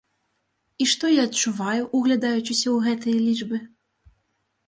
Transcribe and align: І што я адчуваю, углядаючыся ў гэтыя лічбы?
І 0.83 0.87
што 0.91 1.05
я 1.15 1.25
адчуваю, 1.29 1.83
углядаючыся 1.99 2.67
ў 2.75 2.81
гэтыя 2.87 3.17
лічбы? 3.27 3.57